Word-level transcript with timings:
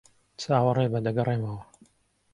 چاوەڕێبە. 0.41 0.99
دەگەڕێمەوە. 1.07 1.63